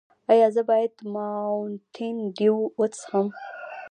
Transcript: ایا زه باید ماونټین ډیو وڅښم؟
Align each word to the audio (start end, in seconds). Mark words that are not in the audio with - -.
ایا 0.31 0.47
زه 0.55 0.61
باید 0.69 0.93
ماونټین 1.13 2.17
ډیو 2.37 2.55
وڅښم؟ 2.79 3.27